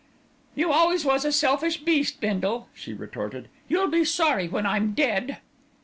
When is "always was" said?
0.71-1.25